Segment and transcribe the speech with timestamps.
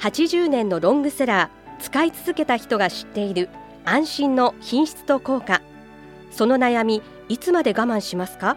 [0.00, 3.48] 80年のロングセラー使い続けた人が知っている
[3.84, 5.60] 安心の品質と効果。
[6.30, 8.56] その悩みいつまで我慢しますか？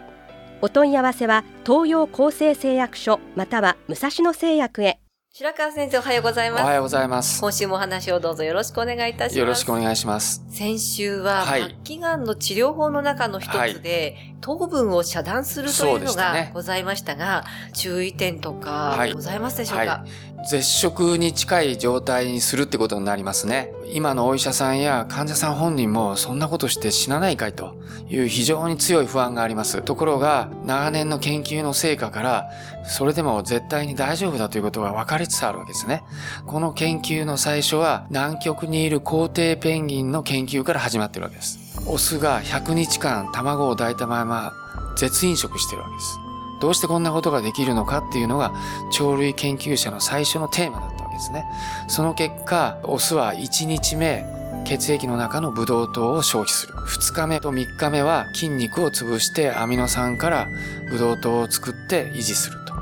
[0.60, 5.00] お問い合わせは東洋厚生製薬所または武蔵野製薬へ。
[5.34, 6.62] 白川先生おはようございます。
[6.62, 7.40] おはようございます。
[7.40, 9.38] 今週もお話をどうぞよろしくお願いいたします。
[9.38, 10.44] よろしくお願いします。
[10.50, 11.62] 先週ははい。
[11.62, 20.04] 末期がんの治療法の中の一つで、糖分を遮断するというのがございましたが、注意点とかはいございますでしょうか、は
[20.44, 20.48] い。
[20.48, 23.72] 絶食に近い状態にするってことになりますね。
[23.92, 27.76] 今のお医者さんや患者さん本人もそんなことして死なないかいと
[28.08, 29.80] いう非常に強い不安があります。
[29.80, 32.50] ところが長年の研究の成果から
[32.84, 36.02] それでも絶対に大丈夫だということが分かりつつあるわけですね。
[36.46, 41.61] この研究の最初は南極にいる皇帝ペンギンの研究から始まってるわけです。
[41.86, 44.52] オスが100日間卵を抱いたまま
[44.96, 46.18] 絶飲食してるわけです。
[46.60, 48.52] どうしてこんなことができるのかっていうのが
[48.96, 51.44] 鳥類研究者の最初のテーマだったわけですね。
[51.88, 54.24] その結果、オスは1日目、
[54.64, 56.74] 血液の中のブドウ糖を消費する。
[56.74, 60.46] 2日目と3日目は筋肉を潰してアミノ酸から
[60.88, 62.74] ブドウ糖を作って維持すると。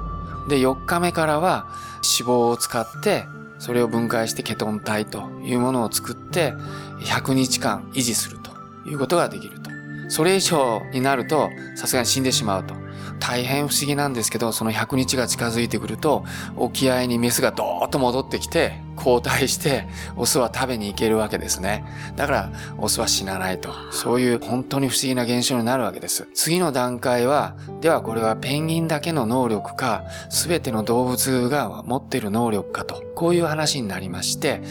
[0.50, 1.66] で、4日目からは
[2.02, 3.24] 脂肪を使って
[3.58, 6.54] それを分解してケトン体というものを作って
[7.00, 8.39] 100日間維持する
[8.86, 9.70] いうことができると。
[10.08, 12.74] それ以上になるとさすがに死んでしまうと。
[13.20, 16.24] 大変不思議なんですけど、その100日が近づいてくると、
[16.56, 19.86] 沖合にメスがドーッと戻ってきて、交代して、
[20.16, 21.84] オスは食べに行けるわけですね。
[22.16, 23.70] だから、オスは死なないと。
[23.92, 26.28] そういう本当に不思議な現象になるわけです。
[26.34, 33.02] 次の段階は、ではこれはペンギンだけの能力か、すべての動物が持っている能力かと。
[33.14, 34.62] こういう話になりまして、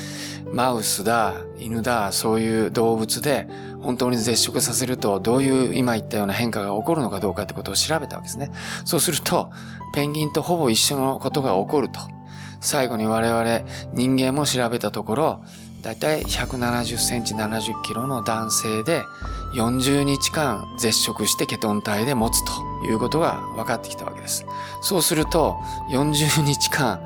[0.52, 3.48] マウスだ、犬だ、そういう動物で、
[3.82, 8.52] 本当に絶食させるとどういう今言ったような変化が起こるのかどうかってことを調べたわけですね。
[8.86, 9.50] そうすると、
[9.94, 12.00] ペンギンとほぼ一緒のことが起こると。
[12.62, 13.62] 最後に我々
[13.94, 15.44] 人間も調べたところ、
[15.82, 19.02] だいたい170センチ70キロの男性で
[19.56, 22.52] 40日間絶食してケトン体で持つと
[22.86, 24.46] いうことが分かってきたわけです。
[24.82, 25.56] そうすると
[25.90, 27.00] 40日間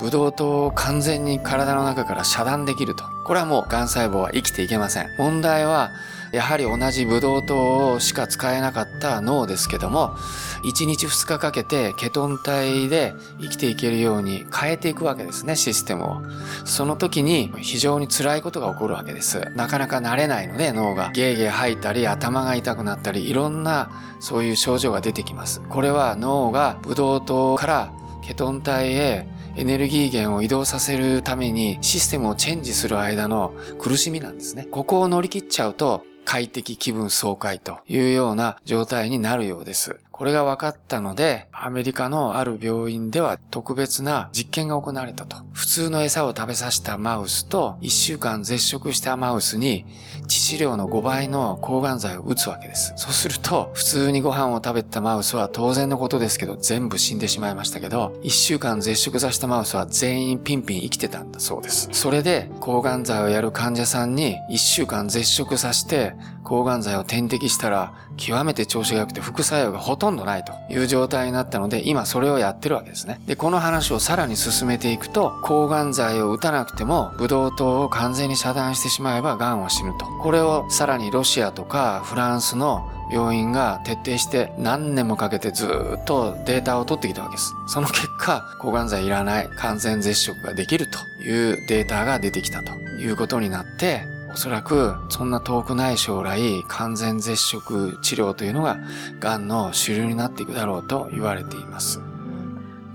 [0.00, 3.04] ブドウ糖を完全に体の中から遮断できると。
[3.24, 5.06] これはもう癌細胞は生きていけません。
[5.18, 5.90] 問題は、
[6.32, 10.16] やはり同じブドウ糖しか使えなかった脳ですけども、
[10.64, 16.22] 1日2日かけてケトン体で生きていけるように変えていくわけですね、システムを。
[16.64, 19.40] その時に非常に辛いことが起こるわけです。
[19.54, 25.60] なかなか慣れないので脳がゲーゲー吐いたり頭が痛くなったりいろんなそういう症状が出てきます。
[25.68, 34.64] これは脳がブドウ糖からケトン体へエネルギー源を移動させるためにシステムをチェンジする間の苦しみなんですね。
[34.64, 40.00] ここを乗り切っちゃうと快適気分爽快というような状態になるようです。
[40.16, 45.38] これが分かったので、アメリカのある病院では特別な実験が行われたと。
[45.52, 49.84] 普通の餌を食べさせたマウスと1週間絶食したマウスに
[50.28, 52.92] 致死量の5倍の抗がん剤を打つわけです。
[52.94, 61.88] そうすると、普通にご飯を食べたマウスは当然のことですけど全部死んでしまいましたけど、1週間絶食させたマウスは全員ピンピン生きてたんだそうです。
[61.90, 66.14] それで抗がん剤をやる患者さんに1週間絶食させて
[66.44, 73.20] 抗がん剤を点滴したら極めて調子が良くて副作用がほとんどないという状態になったので今それをやってるわけですね。
[73.26, 80.06] で、この話をさらに進めていくと抗がん剤を打たなくてもブドウ糖を完全に遮断してしまえば癌は死ぬと。
[80.06, 87.54] これをさらにロシアとかフランスの病院が徹底して何年もかけてずっとデータを取ってきたわけです。
[87.68, 98.78] その結果、抗がん剤いらない完全絶食ができるというデータが出てきたということになって、おそらくそんな遠くない将来完全絶食治療というのが
[99.20, 102.00] 癌の主流になっていくだろうと言われています。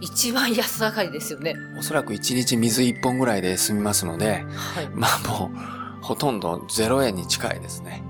[0.01, 1.55] 一番安上がりですよね。
[1.77, 4.89] おそらく1日水1本ぐらいで済みますので、はい。
[4.93, 8.03] まあもうほとんど0円に近いですね。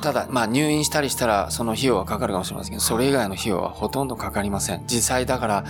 [0.00, 4.84] ただ、まあ入院したりしたらその費用はかかるかもしれませんけど、それ以外の費用はほとんどかかりません。
[4.86, 5.64] 実際だから、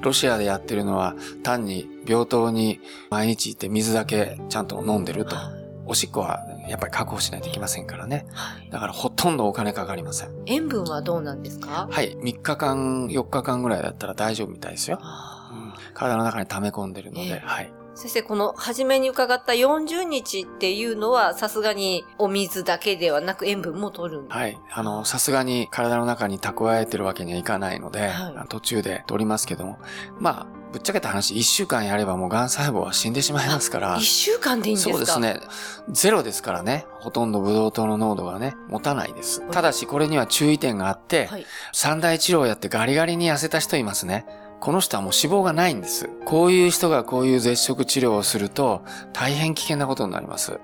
[0.00, 2.80] ロシアでやってるのは単に病棟に
[3.10, 5.63] 毎日行って水だけちゃんと飲んでると。
[5.86, 8.26] おしっこはやっぱり確保しないといけませんからね。
[8.32, 10.30] はいだからほとんどお金かかりません。
[10.46, 11.88] 塩分はどうなんですか？
[11.90, 12.16] はい。
[12.16, 14.98] 3日間、4日間ぐらいだったら大丈夫みたいですよ。
[15.02, 17.72] あうん体の中に溜め込んでるので、ええはい。
[17.96, 24.58] 先生、この初めに伺った40日っていうのは、さすがにお水だけではなく塩分も取るはい。
[24.72, 29.78] あの、さすがに体の中に蓄えてるわけにはいかないので、はい途中で取りますけども、
[30.18, 34.92] まあ、ぶっちゃけた話、1週間やればもう癌細胞は死んでしまいますから一、週間でいいんですか？
[34.92, 35.20] そうです。
[35.20, 35.40] ね。
[35.88, 36.84] ゼロですからね。
[36.98, 39.48] ほとんどブドウ糖の濃度がね、持たないです。
[39.52, 41.46] ただし、これには注意点があって、はい。
[41.72, 44.26] 三大治療をやってガリガリに痩せた人いますね。
[44.60, 46.08] この人はもう脂肪がないんです。
[46.24, 48.82] こういう人がこういう絶食治療をすると
[49.12, 50.52] 大変危険なことになります。
[50.52, 50.60] 脂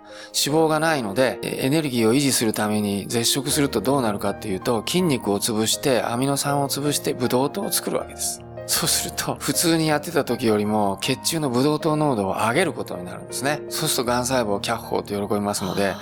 [0.65, 8.41] 肪がないのでえエネルギーを維持するために絶食するとどうなるかっていうと筋肉を潰してアミノ酸を潰してブドウ糖を作るわけです。
[8.71, 13.63] そうすると、普通にやってた時よりも血中のブドウ糖濃度を上げることになるんですね。
[13.69, 15.95] そうすると癌細胞をキャッホーと喜びますので、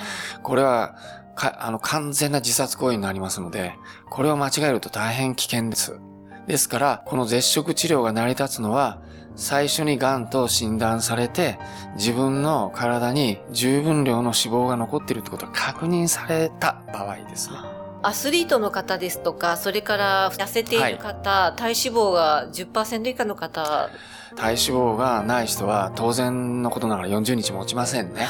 [0.43, 0.95] これは
[1.35, 3.75] かあの完全な自殺行為になりますので、
[4.11, 5.99] これを間違えると大変危険です。
[6.47, 9.01] ですから、この絶食治療が成り立つのは、
[9.35, 11.59] 最初に癌と診断されて、
[11.97, 17.78] 自分の体に十分量の脂肪が残っているってことが確認された場合ですね。
[18.03, 23.91] アスリートの方ですとか、それから痩せている方、体脂肪が10%以下の方、
[24.37, 28.27] 体脂肪がない人は当然のことながら40日持ちませんね。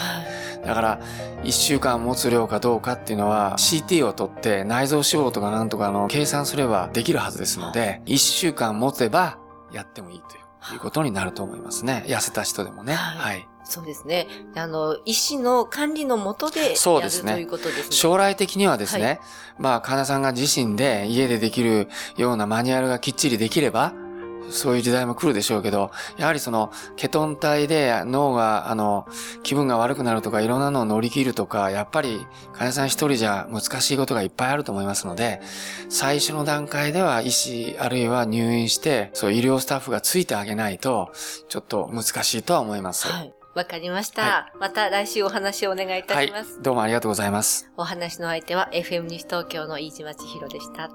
[0.65, 1.01] だから、
[1.45, 9.39] 1週間持つ量かどうかっていうのは CT を取って内臓脂肪とかなんとかの計算すればできるはずですので、1週間持てば
[9.73, 12.05] やってもいいということになると思いますね。
[12.07, 12.95] 痩せた人でもね。
[12.95, 13.49] はいはい。
[13.69, 14.27] そうですね。
[14.57, 17.97] あの、医師の管理のもとでですねということですね。
[17.97, 19.21] 将来的にはですね、はい
[19.59, 23.93] まあ、患者さんが自身で家でできるようなマニュアルがきっちりできれば、
[24.51, 29.07] そういう時代も来るでしょうけど、やはりその、ケトン体で脳が、あの、
[29.43, 35.43] 気分が悪くなるとか、いろんなのを乗り切るとか、やっぱり患者さん一人じゃ難しいことがいっぱいあると思いますので、
[35.91, 41.13] 最初の段階では医師、あるいは入院して、そう医療スタッフがついてあげないと、
[41.49, 43.07] ちょっと難しいとは思います。
[43.07, 43.38] はい。
[43.59, 46.63] わかりました、はまた来週お話をお願いいたします。
[46.63, 47.69] どうもありがとうございます。
[47.77, 50.91] お話の相手は FM 西東京の飯島千尋でした。